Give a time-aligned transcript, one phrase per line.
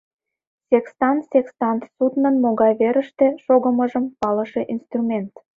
[0.69, 5.33] Секстан, секстант— суднын могай верыште шогымыжым палыше инструмент.